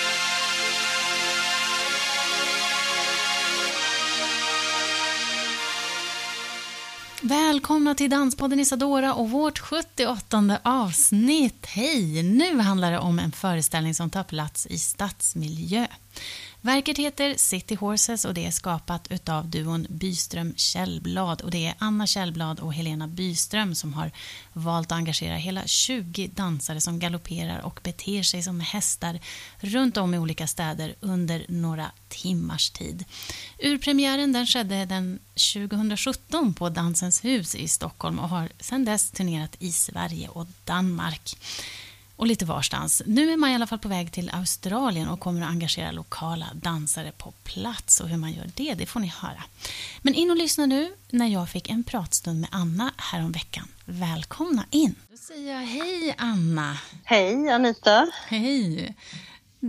[7.27, 11.67] Välkomna till Danspodden Isadora och vårt 78 avsnitt.
[11.67, 12.23] Hej!
[12.23, 15.87] Nu handlar det om en föreställning som tar plats i stadsmiljö.
[16.65, 21.41] Verket heter City Horses och det är skapat utav duon Byström Källblad.
[21.41, 24.11] och det är Anna Källblad och Helena Byström som har
[24.53, 29.21] valt att engagera hela 20 dansare som galopperar och beter sig som hästar
[29.61, 33.05] runt om i olika städer under några timmars tid.
[33.59, 35.19] Urpremiären den skedde den
[35.55, 41.37] 2017 på Dansens hus i Stockholm och har sedan dess turnerat i Sverige och Danmark
[42.17, 43.03] och lite varstans.
[43.07, 46.47] Nu är man i alla fall på väg till Australien och kommer att engagera lokala
[46.55, 48.01] dansare på plats.
[48.01, 49.43] Och hur man gör det, det får ni höra.
[50.03, 53.69] Men in och lyssna nu när jag fick en pratstund med Anna häromveckan.
[53.85, 54.95] Välkomna in!
[55.11, 56.79] Då säger jag hej Anna!
[57.05, 58.11] Hej Anita!
[58.27, 58.95] Hej!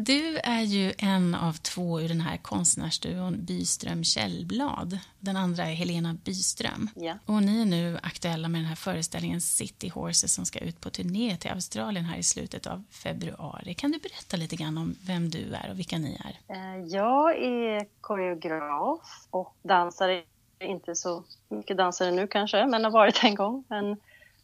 [0.03, 4.99] Du är ju en av två ur den här konstnärsduon Byström Kjellblad.
[5.19, 6.89] Den andra är Helena Byström.
[6.95, 7.13] Ja.
[7.25, 10.89] Och ni är nu aktuella med den här föreställningen City Horses som ska ut på
[10.89, 13.73] turné till Australien här i slutet av februari.
[13.73, 16.55] Kan du berätta lite grann om vem du är och vilka ni är?
[16.55, 20.23] Eh, jag är koreograf och dansare.
[20.59, 23.63] Inte så mycket dansare nu kanske, men har varit en gång.
[23.67, 23.97] Men,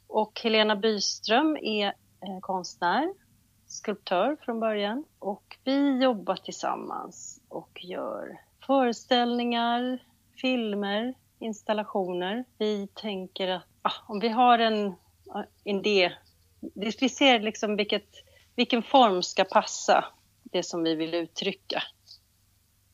[0.08, 3.14] och Helena Byström är eh, konstnär
[3.72, 10.04] skulptör från början och vi jobbar tillsammans och gör föreställningar,
[10.42, 12.46] filmer, installationer.
[12.58, 14.96] Vi tänker att ah, om vi har en,
[15.64, 16.12] en idé,
[16.76, 18.10] vi ser liksom vilket,
[18.56, 20.06] vilken form ska passa
[20.44, 21.84] det som vi vill uttrycka.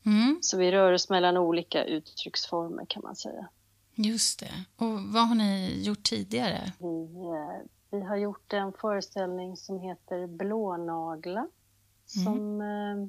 [0.06, 0.38] Mm.
[0.42, 3.48] Så vi rör oss mellan olika uttrycksformer kan man säga.
[3.94, 4.64] Just det.
[4.76, 6.72] Och vad har ni gjort tidigare?
[6.78, 11.40] Vi eh, vi har gjort en föreställning som heter Blånagla.
[11.40, 11.50] Mm.
[12.06, 13.08] Som eh,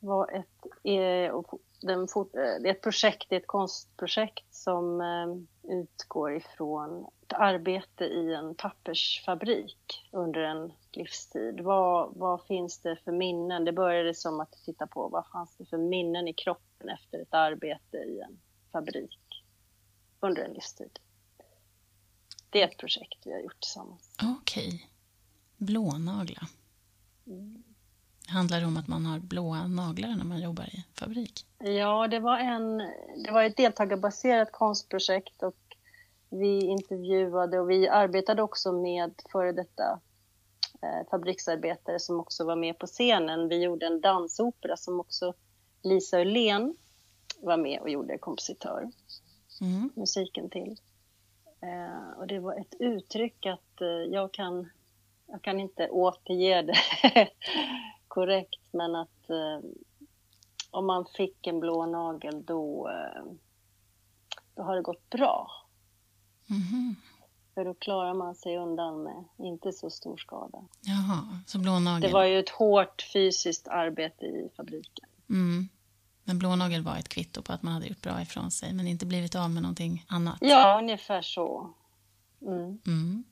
[0.00, 5.02] var ett, eh, eh, ett projekt, ett konstprojekt som
[5.62, 11.60] utgår ifrån ett arbete i en pappersfabrik under en livstid.
[11.60, 13.64] Vad, vad finns det för minnen?
[13.64, 17.34] Det började som att titta på vad fanns det för minnen i kroppen efter ett
[17.34, 18.40] arbete i en
[18.72, 19.44] fabrik
[20.20, 20.98] under en livstid.
[22.52, 24.10] Det är ett projekt vi har gjort tillsammans.
[24.22, 24.68] Okej.
[24.68, 24.80] Okay.
[25.56, 26.48] Blånagla.
[27.26, 27.62] Mm.
[28.28, 31.46] Handlar det om att man har blåa naglar när man jobbar i fabrik?
[31.58, 32.78] Ja, det var, en,
[33.24, 35.56] det var ett deltagarbaserat konstprojekt och
[36.30, 40.00] vi intervjuade och vi arbetade också med före detta
[40.82, 43.48] eh, fabriksarbetare som också var med på scenen.
[43.48, 45.34] Vi gjorde en dansopera som också
[45.82, 46.76] Lisa Öhlén
[47.38, 48.90] var med och gjorde kompositör.
[49.60, 49.90] Mm.
[49.96, 50.76] Musiken till.
[51.62, 54.70] Eh, och det var ett uttryck att eh, jag kan,
[55.26, 56.78] jag kan inte återge det
[58.08, 59.70] korrekt, men att eh,
[60.70, 63.32] om man fick en blå nagel då, eh,
[64.54, 65.50] då har det gått bra.
[66.50, 66.94] Mm.
[67.54, 70.64] För då klarar man sig undan med inte så stor skada.
[70.80, 72.00] Jaha, så blå nagel.
[72.00, 75.08] Det var ju ett hårt fysiskt arbete i fabriken.
[75.30, 75.68] Mm.
[76.24, 79.06] Men blånagel var ett kvitto på att man hade gjort bra ifrån sig men inte
[79.06, 80.38] blivit av med någonting annat.
[80.40, 81.74] Ja, ungefär så.
[82.42, 82.78] Mm.
[82.86, 83.24] Mm.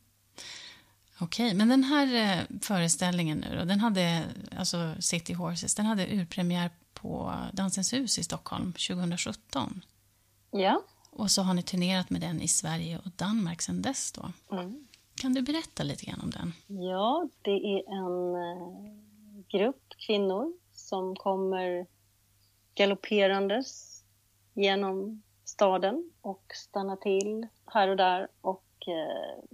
[1.21, 4.25] Okej, okay, men den här eh, föreställningen nu då, den hade,
[4.57, 9.81] alltså City Horses, den hade urpremiär på Dansens hus i Stockholm 2017.
[10.51, 10.83] Ja.
[11.11, 14.33] Och så har ni turnerat med den i Sverige och Danmark sedan dess då.
[14.57, 14.87] Mm.
[15.15, 16.53] Kan du berätta lite grann om den?
[16.67, 18.95] Ja, det är en eh,
[19.49, 21.87] grupp kvinnor som kommer
[22.81, 24.03] galopperandes
[24.55, 29.45] genom staden och stannar till här och där och eh,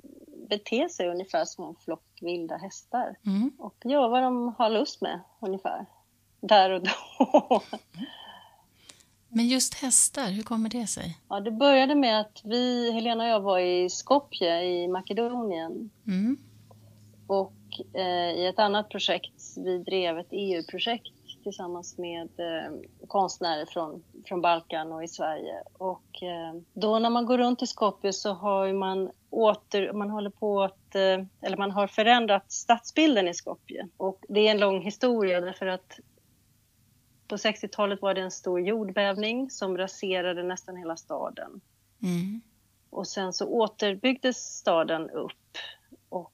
[0.48, 3.16] beter sig ungefär som en flock vilda hästar.
[3.26, 3.52] Mm.
[3.58, 5.86] Och gör vad de har lust med ungefär,
[6.40, 7.62] där och då.
[9.28, 11.18] Men just hästar, hur kommer det sig?
[11.28, 15.90] Ja, det började med att vi, Helena och jag, var i Skopje i Makedonien.
[16.06, 16.36] Mm.
[17.26, 17.52] Och
[17.94, 21.15] eh, i ett annat projekt, vi drev ett EU-projekt
[21.46, 22.72] tillsammans med eh,
[23.08, 25.62] konstnärer från, från Balkan och i Sverige.
[25.72, 30.30] Och eh, då när man går runt i Skopje så har man åter, man håller
[30.30, 33.88] på att, eh, eller man har förändrat stadsbilden i Skopje.
[33.96, 35.98] Och det är en lång historia därför att
[37.28, 41.60] på 60-talet var det en stor jordbävning som raserade nästan hela staden.
[42.02, 42.40] Mm.
[42.90, 45.58] Och sen så återbyggdes staden upp
[46.08, 46.32] och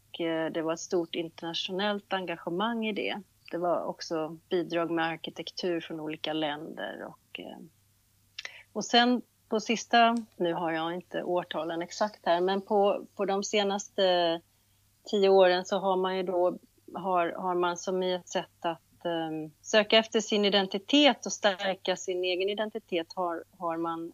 [0.53, 3.23] det var ett stort internationellt engagemang i det.
[3.52, 7.58] Det var också bidrag med arkitektur från olika länder och, eh,
[8.72, 13.44] och sen på sista, nu har jag inte årtalen exakt här, men på, på de
[13.44, 14.40] senaste
[15.04, 16.58] tio åren så har man ju då
[16.94, 21.96] har, har man som i ett sätt att um, söka efter sin identitet och stärka
[21.96, 24.12] sin egen identitet har, har man eh,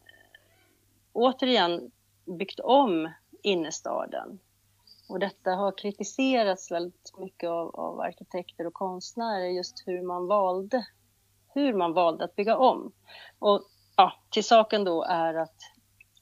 [1.13, 1.91] återigen
[2.25, 3.13] byggt om
[3.43, 4.39] innerstaden.
[5.09, 10.87] Och detta har kritiserats väldigt mycket av, av arkitekter och konstnärer, just hur man valde
[11.59, 12.93] hur man valde att bygga om.
[13.39, 13.63] Och
[13.97, 15.57] ja, till saken då är att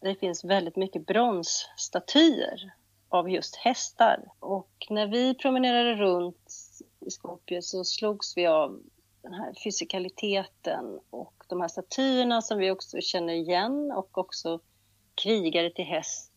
[0.01, 2.73] det finns väldigt mycket bronsstatyer
[3.09, 4.25] av just hästar.
[4.41, 6.51] Och när vi promenerade runt
[7.01, 8.81] i Skopje så slogs vi av
[9.23, 14.61] den här fysikaliteten och de här statyerna som vi också känner igen och också
[15.15, 16.33] krigare till häst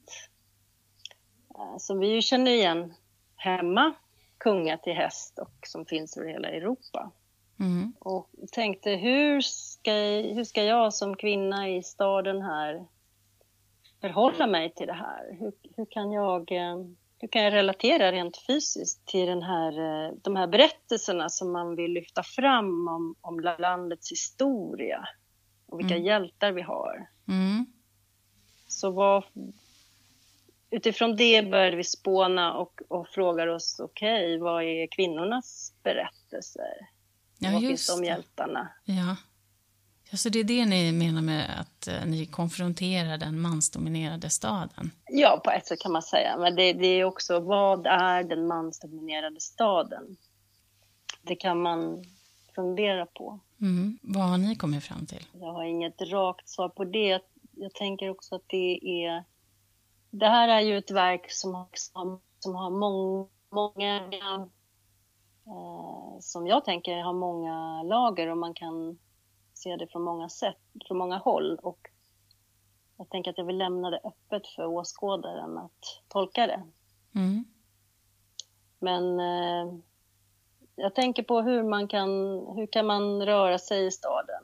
[1.78, 2.94] som vi ju känner igen
[3.36, 3.94] hemma,
[4.38, 7.12] kunga till häst och som finns över hela Europa.
[7.60, 7.94] Mm.
[8.00, 9.92] Och tänkte hur ska,
[10.34, 12.86] hur ska jag som kvinna i staden här
[14.02, 15.38] förhålla mig till det här?
[15.40, 16.78] Hur, hur, kan, jag, eh,
[17.20, 21.76] hur kan jag relatera rent fysiskt till den här, eh, de här berättelserna som man
[21.76, 25.08] vill lyfta fram om, om landets historia
[25.66, 26.06] och vilka mm.
[26.06, 27.10] hjältar vi har?
[27.28, 27.66] Mm.
[28.68, 29.24] Så vad,
[30.72, 36.90] utifrån det började vi spåna och, och frågar oss, okej, okay, vad är kvinnornas berättelser?
[37.40, 38.70] Ja, vad finns de hjältarna?
[38.86, 39.16] Ja.
[40.12, 44.92] Ja, så det är det ni menar med att eh, ni konfronterar den mansdominerade staden?
[45.10, 46.38] Ja, på ett sätt kan man säga.
[46.38, 50.18] Men det, det är också, vad är den mansdominerade staden?
[51.22, 52.04] Det kan man
[52.56, 53.40] fundera på.
[53.62, 54.00] Mm.
[54.02, 55.28] Vad har ni kommit fram till?
[55.34, 57.22] Jag har inget rakt svar på det.
[57.52, 59.24] Jag tänker också att det är...
[60.10, 64.10] Det här är ju ett verk som, som, som har mång, många...
[65.48, 69.00] Eh, som jag tänker har många lager och man kan
[69.54, 71.60] se det från många sätt, från många håll.
[71.64, 71.80] Och
[72.98, 76.64] jag tänker att jag vill lämna det öppet för åskådaren att tolka det.
[77.16, 77.46] Mm.
[78.80, 79.74] Men eh,
[80.76, 82.10] jag tänker på hur man kan,
[82.56, 84.39] hur kan man röra sig i staden?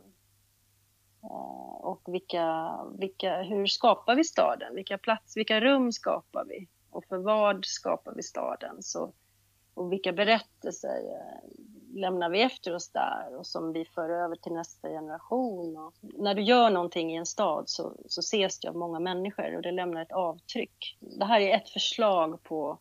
[1.31, 4.75] Eh, och vilka, vilka, hur skapar vi staden?
[4.75, 6.67] Vilka plats, vilka rum skapar vi?
[6.89, 8.83] Och för vad skapar vi staden?
[8.83, 9.13] Så,
[9.73, 11.49] och vilka berättelser eh,
[11.95, 15.77] lämnar vi efter oss där och som vi för över till nästa generation.
[15.77, 19.55] Och när du gör någonting i en stad så, så ses det av många människor
[19.55, 20.97] och det lämnar ett avtryck.
[20.99, 22.79] Det här är ett förslag på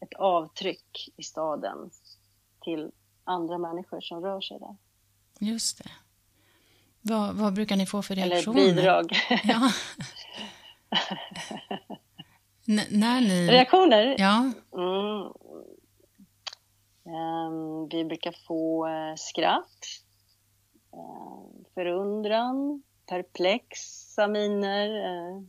[0.00, 1.90] ett avtryck i staden
[2.60, 2.90] till
[3.24, 4.76] andra människor som rör sig där.
[5.38, 5.90] Just det.
[7.02, 8.60] Vad, vad brukar ni få för reaktioner?
[8.60, 9.12] Eller bidrag.
[9.44, 9.72] Ja.
[12.90, 13.48] när ni...
[13.50, 14.16] Reaktioner?
[14.18, 14.52] Ja.
[14.74, 15.32] Mm,
[17.06, 19.84] Ehm, vi brukar få eh, skratt,
[20.92, 25.04] ehm, förundran, perplexa miner.
[25.04, 25.42] Eh,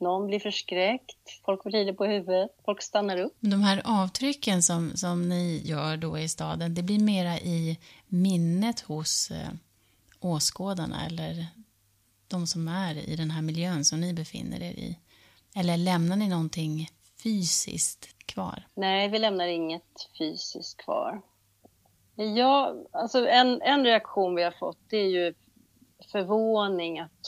[0.00, 3.36] någon blir förskräckt, folk vrider på huvudet, folk stannar upp.
[3.40, 8.80] De här avtrycken som, som ni gör då i staden, det blir mera i minnet
[8.80, 9.48] hos eh,
[10.24, 11.46] åskådarna eller
[12.28, 14.98] de som är i den här miljön som ni befinner er i?
[15.56, 16.88] Eller lämnar ni någonting
[17.22, 18.66] fysiskt kvar?
[18.74, 21.22] Nej, vi lämnar inget fysiskt kvar.
[22.14, 25.34] Ja, alltså en, en reaktion vi har fått det är ju
[26.12, 27.26] förvåning att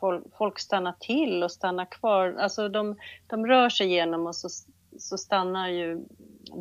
[0.00, 2.36] folk, folk stannar till och stannar kvar.
[2.40, 4.48] Alltså de, de rör sig igenom och så,
[4.98, 6.06] så stannar ju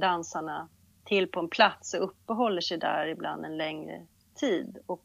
[0.02, 0.70] dansarna
[1.08, 4.78] till på en plats och uppehåller sig där ibland en längre tid.
[4.86, 5.04] Och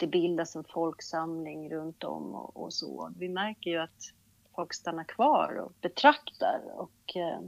[0.00, 3.10] det bildas en folksamling runt om och, och så.
[3.18, 4.12] Vi märker ju att
[4.54, 7.40] folk stannar kvar och betraktar och eh,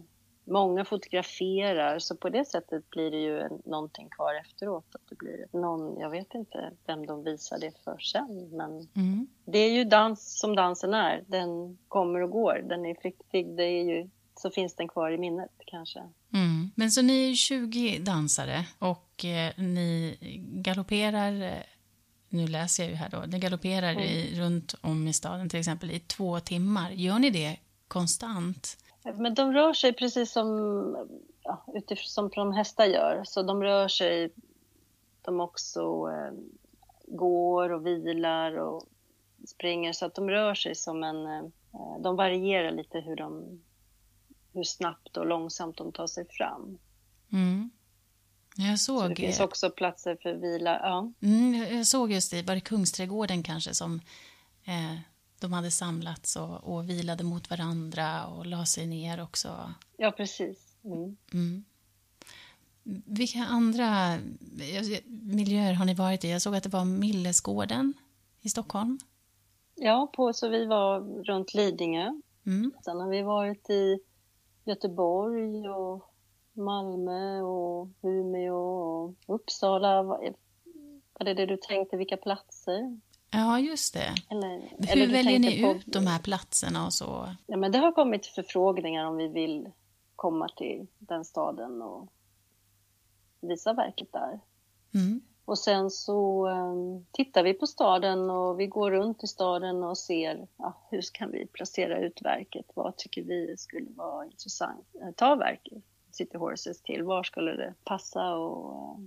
[0.45, 4.95] många fotograferar så på det sättet blir det ju någonting kvar efteråt.
[4.95, 9.27] Att det blir någon, jag vet inte vem de visar det för sen men mm.
[9.45, 11.25] det är ju dans som dansen är.
[11.27, 13.57] Den kommer och går, den är flyktig.
[13.57, 16.03] Det är ju, så finns den kvar i minnet kanske.
[16.33, 16.71] Mm.
[16.75, 20.17] Men så ni är 20 dansare och eh, ni
[20.65, 21.63] galopperar eh,
[22.33, 24.03] nu läser jag ju här då, det galopperar mm.
[24.05, 26.91] i, runt om i staden till exempel i två timmar.
[26.91, 27.57] Gör ni det
[27.89, 28.77] konstant?
[29.15, 30.49] Men de rör sig precis som,
[31.43, 33.23] ja, utifrån som hästar gör.
[33.25, 34.33] Så de rör sig,
[35.23, 36.33] de också eh,
[37.07, 38.85] går och vilar och
[39.47, 39.93] springer.
[39.93, 41.43] Så att de rör sig som en, eh,
[42.01, 43.63] de varierar lite hur, de,
[44.53, 46.79] hur snabbt och långsamt de tar sig fram.
[47.33, 47.71] Mm.
[48.57, 49.03] Jag såg...
[49.03, 50.79] Så det finns också platser för vila.
[50.79, 51.13] Ja.
[51.21, 54.01] Mm, jag såg just det, var det Kungsträdgården kanske som
[54.65, 54.99] eh,
[55.41, 59.75] de hade samlats och, och vilade mot varandra och la sig ner också.
[59.97, 60.77] Ja, precis.
[60.85, 61.17] Mm.
[61.33, 61.65] Mm.
[63.07, 64.19] Vilka andra
[65.07, 66.31] miljöer har ni varit i?
[66.31, 67.95] Jag såg att det var Millesgården
[68.41, 68.99] i Stockholm.
[69.75, 72.11] Ja, på, så vi var runt Lidingö.
[72.47, 72.73] Mm.
[72.85, 73.99] Sen har vi varit i
[74.65, 76.15] Göteborg och
[76.53, 80.03] Malmö och Umeå och Uppsala.
[80.03, 83.01] Var det det du tänkte, vilka platser?
[83.31, 84.15] Ja, just det.
[84.31, 85.69] Eller, Hur eller väljer ni på...
[85.69, 87.37] ut de här platserna och så?
[87.47, 89.71] Ja, men det har kommit förfrågningar om vi vill
[90.17, 92.13] komma till den staden och
[93.41, 94.41] visa verket där.
[94.95, 95.21] Mm.
[95.45, 99.99] Och sen så ehm, tittar vi på staden och vi går runt i staden och
[99.99, 102.67] ser ja, hur kan vi placera ut verket?
[102.75, 104.87] Vad tycker vi skulle vara intressant?
[105.03, 107.03] att Ta verket, City Horses till.
[107.03, 109.01] Var skulle det passa och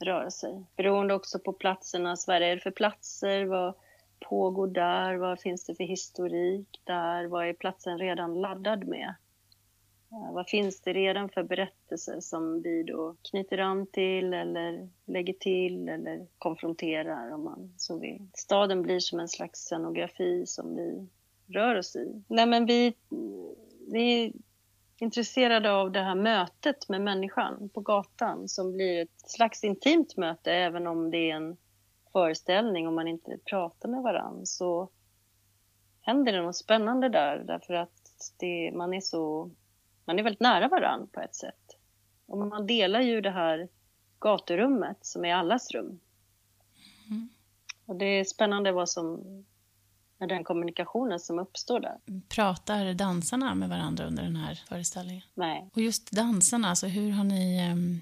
[0.00, 0.64] eh, röra sig?
[0.76, 2.16] Beroende också på platserna.
[2.26, 3.44] Vad är det för platser?
[3.44, 3.74] Vad
[4.20, 5.16] pågår där?
[5.16, 7.24] Vad finns det för historik där?
[7.24, 9.14] Vad är platsen redan laddad med?
[10.12, 15.32] Eh, vad finns det redan för berättelser som vi då knyter an till eller lägger
[15.32, 18.28] till eller konfronterar om man så vill.
[18.34, 21.08] Staden blir som en slags scenografi som vi
[21.46, 22.22] rör oss i.
[22.28, 22.94] Nej men vi,
[23.92, 24.32] vi är
[24.98, 30.52] intresserade av det här mötet med människan på gatan som blir ett slags intimt möte
[30.52, 31.56] även om det är en
[32.12, 34.88] föreställning och man inte pratar med varann så
[36.00, 37.90] händer det något spännande där därför att
[38.38, 39.50] det, man är så
[40.04, 41.76] man är väldigt nära varann på ett sätt.
[42.26, 43.68] Och man delar ju det här
[44.18, 46.00] gaturummet som är allas rum.
[47.10, 47.28] Mm.
[47.86, 49.24] Och det är spännande vad som
[50.22, 51.98] med den kommunikationen som uppstår där.
[52.28, 55.22] Pratar dansarna med varandra under den här föreställningen?
[55.34, 55.70] Nej.
[55.74, 58.00] Och just dansarna, alltså hur har ni, ehm,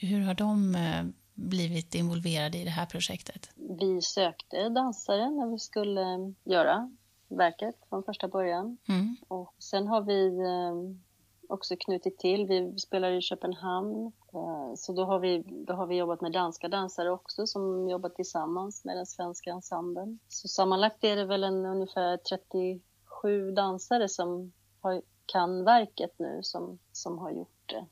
[0.00, 3.50] hur har de eh, blivit involverade i det här projektet?
[3.56, 6.92] Vi sökte dansare när vi skulle göra
[7.28, 8.78] verket från första början.
[8.88, 9.16] Mm.
[9.28, 11.02] Och sen har vi ehm,
[11.48, 12.46] också knutit till.
[12.46, 16.68] Vi spelar i Köpenhamn, eh, så då har, vi, då har vi jobbat med danska
[16.68, 20.18] dansare också som jobbar tillsammans med den svenska ensemblen.
[20.28, 26.78] Så sammanlagt är det väl en, ungefär 37 dansare som har, kan verket nu som,
[26.92, 27.86] som har gjort det.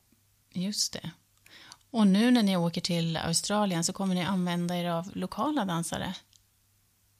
[0.59, 1.11] Just det.
[1.91, 6.15] Och nu när ni åker till Australien så kommer ni använda er av lokala dansare?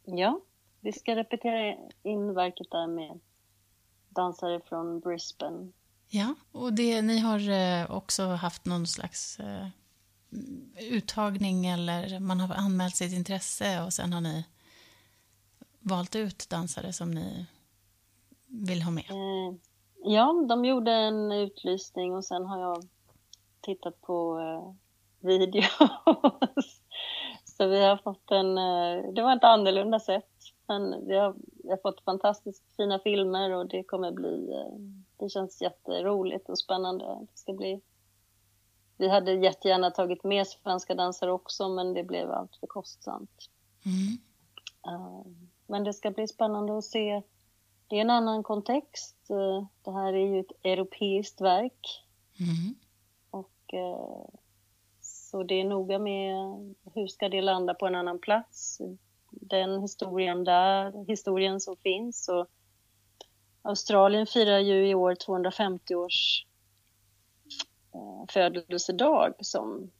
[0.05, 0.41] Ja,
[0.79, 3.19] vi ska repetera in verket där med
[4.09, 5.71] dansare från Brisbane
[6.15, 9.67] Ja, och det, ni har eh, också haft någon slags eh,
[10.91, 14.45] uttagning eller man har anmält sitt intresse och sen har ni
[15.79, 17.45] valt ut dansare som ni
[18.47, 19.09] vill ha med?
[19.09, 19.55] Eh,
[20.03, 22.83] ja, de gjorde en utlysning och sen har jag
[23.61, 24.39] tittat på
[25.19, 25.63] video.
[27.45, 28.55] Så vi har fått en,
[29.15, 30.31] det var ett annorlunda sätt,
[30.67, 34.49] men vi har, vi har fått fantastiskt fina filmer och det kommer bli
[35.23, 37.05] det känns jätteroligt och spännande.
[37.05, 37.81] Det ska bli...
[38.97, 43.49] Vi hade jättegärna tagit med svenska dansare också, men det blev allt för kostsamt.
[43.85, 44.17] Mm.
[44.87, 45.25] Uh,
[45.67, 47.21] men det ska bli spännande att se.
[47.87, 49.15] Det är en annan kontext.
[49.31, 52.05] Uh, det här är ju ett europeiskt verk.
[52.39, 52.75] Mm.
[53.29, 54.25] Och, uh,
[55.01, 56.35] så det är noga med
[56.93, 58.81] hur ska det landa på en annan plats.
[59.31, 62.29] Den historien där, historien som finns.
[62.29, 62.47] Och,
[63.65, 66.45] Australien firar ju i år 250 års
[67.93, 69.91] eh, födelsedag som,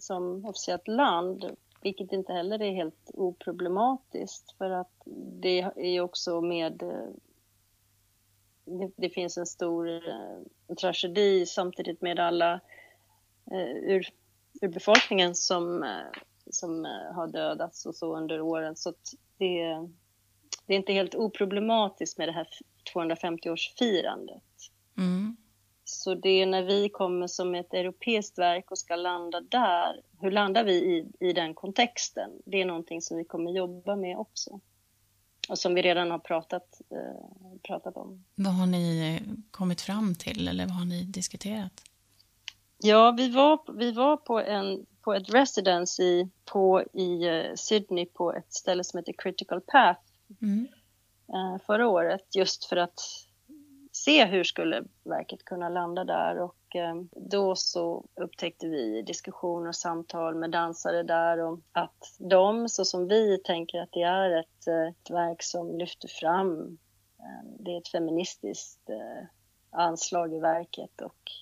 [0.00, 5.02] som officiellt land, vilket inte heller är helt oproblematiskt för att
[5.40, 7.08] det är ju också med eh,
[8.64, 12.60] det, det, finns en stor eh, tragedi samtidigt med alla
[13.50, 14.08] eh, ur,
[14.60, 16.20] ur befolkningen som, eh,
[16.50, 18.76] som eh, har dödats och så under åren.
[18.76, 18.92] Så
[19.38, 19.88] det,
[20.66, 22.48] det är inte helt oproblematiskt med det här
[22.94, 24.42] 250-årsfirandet.
[24.98, 25.36] Mm.
[25.84, 30.30] Så det är när vi kommer som ett europeiskt verk och ska landa där, hur
[30.30, 32.30] landar vi i, i den kontexten?
[32.46, 34.60] Det är någonting som vi kommer jobba med också.
[35.48, 38.24] Och som vi redan har pratat, eh, pratat om.
[38.34, 41.82] Vad har ni eh, kommit fram till eller vad har ni diskuterat?
[42.78, 48.06] Ja, vi var, vi var på, en, på ett residence i, på, i uh, Sydney
[48.06, 50.00] på ett ställe som heter Critical Path
[50.42, 50.68] mm.
[51.28, 53.00] Eh, förra året just för att
[53.92, 59.76] se hur skulle verket kunna landa där och eh, då så upptäckte vi diskussioner och
[59.76, 64.66] samtal med dansare där om att de, så som vi tänker att det är ett,
[64.66, 66.78] eh, ett verk som lyfter fram,
[67.58, 68.90] det är ett feministiskt
[69.70, 71.32] anslag i verket och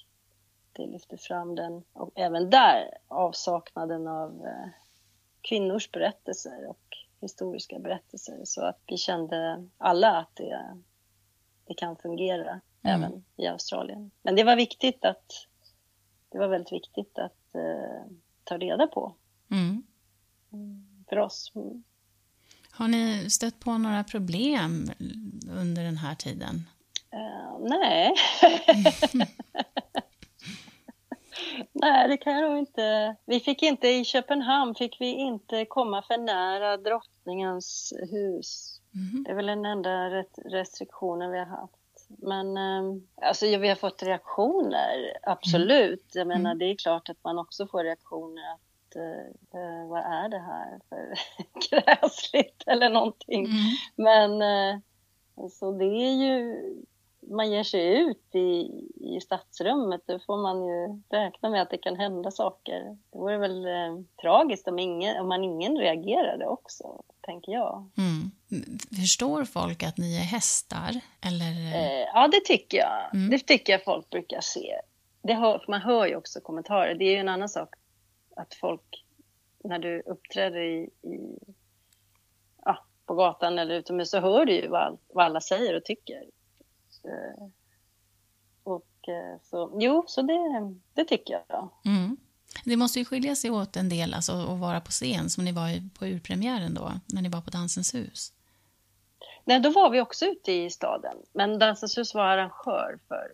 [0.73, 4.47] det lyfter fram den och även där avsaknaden av
[5.41, 10.77] kvinnors berättelser och historiska berättelser så att vi kände alla att det,
[11.67, 12.61] det kan fungera mm.
[12.83, 14.11] även i Australien.
[14.23, 15.47] Men det var viktigt att
[16.29, 18.13] det var väldigt viktigt att eh,
[18.45, 19.15] ta reda på
[19.51, 19.83] mm.
[20.53, 21.53] mm för oss.
[21.55, 21.85] Mm.
[22.71, 24.91] Har ni stött på några problem
[25.51, 26.69] under den här tiden?
[27.15, 28.15] Uh, nej.
[31.85, 33.17] nej, det kan jag nog inte.
[33.25, 38.81] Vi fick inte, i Köpenhamn fick vi inte komma för nära drottningens hus.
[38.95, 39.25] Mm.
[39.25, 40.09] Det är väl den enda
[40.45, 41.75] restriktionen vi har haft.
[42.09, 46.11] Men ehm, alltså, vi har fått reaktioner, absolut.
[46.15, 46.59] Jag menar, mm.
[46.59, 51.15] det är klart att man också får reaktioner att eh, vad är det här för
[51.71, 53.45] gräsligt eller någonting.
[53.45, 53.61] Mm.
[53.97, 54.81] Men eh,
[55.37, 56.63] alltså, det är ju
[57.31, 61.79] man ger sig ut i, i stadsrummet, då får man ju räkna med att det
[61.79, 62.97] kan hända saker.
[63.13, 67.91] Det vore väl eh, tragiskt om, ingen, om man ingen reagerade också, tänker jag.
[67.97, 68.31] Mm.
[69.01, 71.01] Förstår folk att ni är hästar?
[71.21, 71.75] Eller?
[71.75, 73.15] Eh, ja, det tycker jag.
[73.15, 73.31] Mm.
[73.31, 74.81] Det tycker jag folk brukar se.
[75.23, 76.95] Det hör, man hör ju också kommentarer.
[76.95, 77.75] Det är ju en annan sak
[78.37, 79.05] att folk,
[79.65, 81.39] när du uppträder i, i
[82.65, 86.25] ja, på gatan eller utomhus så hör du ju vad, vad alla säger och tycker.
[87.05, 87.47] Eh,
[88.63, 91.71] och eh, så, jo, så det, det tycker jag.
[91.85, 92.17] Mm.
[92.65, 95.53] Det måste ju skilja sig åt en del alltså, att vara på scen, som ni
[95.53, 98.33] var på urpremiären då, när ni var på Dansens hus.
[99.45, 103.31] Nej, då var vi också ute i staden, men Dansens hus var arrangör för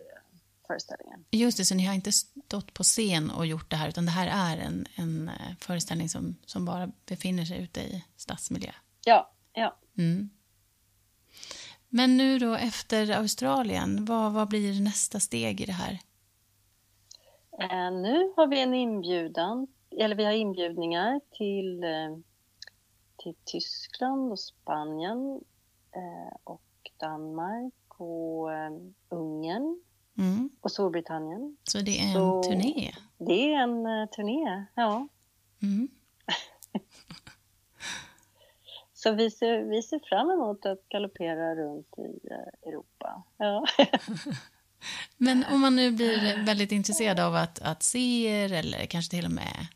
[0.67, 1.25] föreställningen.
[1.31, 4.11] Just det, så ni har inte stått på scen och gjort det här, utan det
[4.11, 8.73] här är en, en eh, föreställning som, som bara befinner sig ute i stadsmiljö?
[9.05, 9.77] Ja, ja.
[9.99, 10.31] Mm.
[11.93, 15.99] Men nu då efter Australien, vad, vad blir nästa steg i det här?
[17.61, 22.19] Eh, nu har vi en inbjudan, eller vi har inbjudningar till, eh,
[23.23, 25.41] till Tyskland och Spanien
[25.93, 28.73] eh, och Danmark och eh,
[29.09, 29.83] Ungern
[30.19, 30.51] mm.
[30.61, 31.57] och Storbritannien.
[31.63, 32.93] Så det är en Så turné?
[33.19, 35.09] Det är en turné, ja.
[35.63, 35.89] Mm.
[39.03, 43.23] Så vi ser, vi ser fram emot att galoppera runt i eh, Europa.
[43.37, 43.67] Ja.
[45.17, 49.25] Men om man nu blir väldigt intresserad av att, att se er eller kanske till
[49.25, 49.67] och med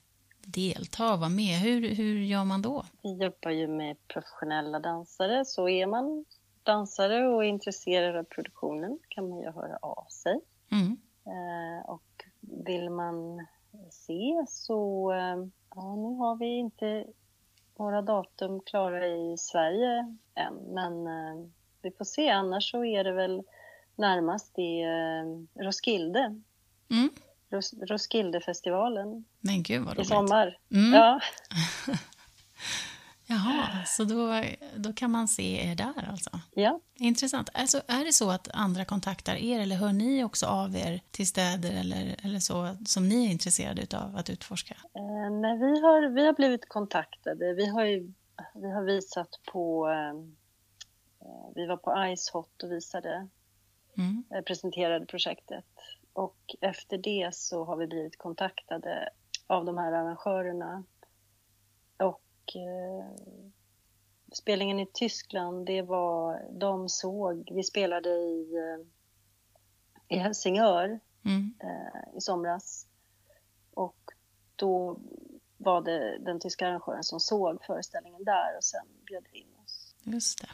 [0.40, 2.84] delta, vara med, hur, hur gör man då?
[3.02, 6.24] Vi jobbar ju med professionella dansare, så är man
[6.62, 10.40] dansare och är intresserad av produktionen kan man ju höra av sig.
[10.72, 10.96] Mm.
[11.26, 13.46] Eh, och vill man
[13.90, 17.06] se så, eh, ja nu har vi inte
[17.78, 21.46] några datum klara i Sverige än, men eh,
[21.82, 22.28] vi får se.
[22.28, 23.42] Annars så är det väl
[23.96, 26.40] närmast i eh, Roskilde.
[26.90, 27.10] Mm.
[27.50, 29.24] Ros Roskildefestivalen.
[29.40, 30.06] Men gud vad roligt.
[30.06, 30.58] I sommar.
[30.70, 30.92] Mm.
[30.92, 31.20] Ja.
[33.26, 34.42] Jaha, så då,
[34.76, 36.30] då kan man se er där alltså?
[36.54, 36.80] Ja.
[36.94, 37.50] Intressant.
[37.54, 41.26] Alltså, är det så att andra kontaktar er eller hör ni också av er till
[41.26, 44.74] städer eller, eller så som ni är intresserade av att utforska?
[44.94, 47.54] Eh, nej, vi har, vi har blivit kontaktade.
[47.54, 48.12] Vi har, ju,
[48.54, 49.88] vi har visat på...
[49.88, 50.44] Eh,
[51.54, 53.28] vi var på Ice Hot och visade,
[53.96, 54.24] mm.
[54.34, 55.64] eh, presenterade projektet.
[56.12, 59.08] Och efter det så har vi blivit kontaktade
[59.46, 60.84] av de här arrangörerna.
[61.96, 62.23] Och
[62.56, 63.06] eh,
[64.32, 68.86] spelningen i Tyskland, det var, de såg, vi spelade i, eh,
[70.16, 71.54] i Helsingör mm.
[71.60, 72.86] eh, i somras.
[73.74, 73.96] Och
[74.56, 74.98] då
[75.56, 79.94] var det den tyska arrangören som såg föreställningen där och sen bjöd in oss.
[80.02, 80.48] Just det.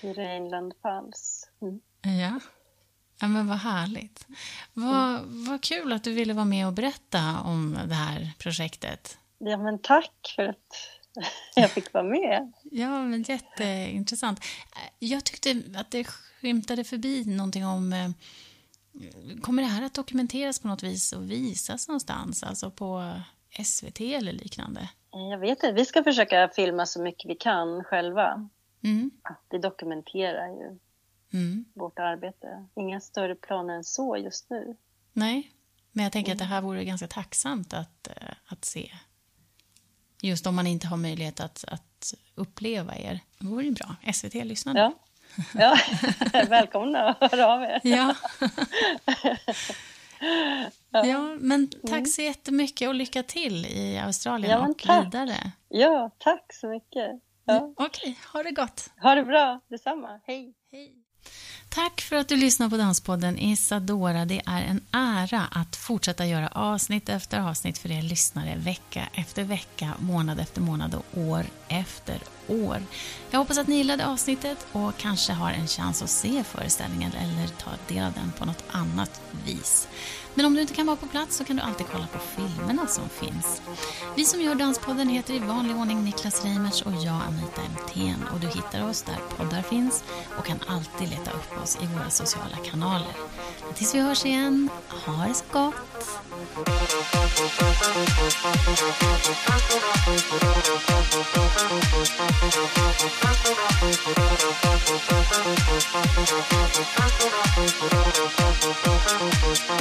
[0.00, 1.50] Till Rheinland Pfalz.
[1.60, 1.80] Mm.
[2.02, 2.40] Ja.
[3.20, 4.26] Ja, men vad härligt.
[4.74, 5.44] Vad, mm.
[5.44, 9.18] vad kul att du ville vara med och berätta om det här projektet.
[9.38, 10.97] Ja, men tack för att
[11.54, 12.52] jag fick vara med.
[12.62, 14.40] Ja, men jätteintressant.
[14.98, 17.92] Jag tyckte att det skymtade förbi någonting om...
[17.92, 18.10] Eh,
[19.40, 22.42] kommer det här att dokumenteras på något vis och visas någonstans?
[22.42, 23.20] Alltså på
[23.64, 24.88] SVT eller liknande?
[25.10, 25.72] Jag vet inte.
[25.72, 28.48] Vi ska försöka filma så mycket vi kan själva.
[28.84, 29.10] Mm.
[29.50, 30.78] Vi dokumenterar ju
[31.32, 31.64] mm.
[31.74, 32.66] vårt arbete.
[32.74, 34.76] Inga större planer än så just nu.
[35.12, 35.52] Nej,
[35.92, 38.90] men jag tänker att det här vore ganska tacksamt att, eh, att se
[40.22, 43.20] Just om man inte har möjlighet att, att uppleva er.
[43.38, 43.96] Det vore ju bra.
[44.12, 44.92] SVT lyssnar Ja.
[45.54, 45.78] ja.
[46.48, 47.80] Välkomna att höra av er.
[47.84, 48.14] Ja.
[50.90, 51.36] ja.
[51.40, 52.06] men tack mm.
[52.06, 55.06] så jättemycket och lycka till i Australien ja, och tack.
[55.06, 55.52] vidare.
[55.68, 57.22] Ja, tack så mycket.
[57.44, 57.74] Ja.
[57.76, 58.90] Okej, ha det gott.
[59.02, 60.20] Ha det bra, detsamma.
[60.24, 60.54] Hej.
[60.72, 60.94] Hej.
[61.78, 64.24] Tack för att du lyssnar på Danspodden Isadora.
[64.24, 69.44] Det är en ära att fortsätta göra avsnitt efter avsnitt för er lyssnare vecka efter
[69.44, 72.82] vecka, månad efter månad och år efter år.
[73.30, 77.48] Jag hoppas att ni gillade avsnittet och kanske har en chans att se föreställningen eller
[77.48, 79.88] ta del av den på något annat vis.
[80.38, 82.86] Men om du inte kan vara på plats så kan du alltid kolla på filmerna
[82.86, 83.62] som finns.
[84.16, 88.40] Vi som gör Danspodden heter i vanlig ordning Niklas Reimertz och jag Anita Emthén och
[88.40, 90.04] du hittar oss där poddar finns
[90.38, 93.12] och kan alltid leta upp oss i våra sociala kanaler.
[93.64, 94.70] Men tills vi hörs igen,
[95.06, 95.74] ha det så gott!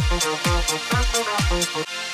[0.10, 0.47] Thank you.
[0.48, 2.07] フフフフ。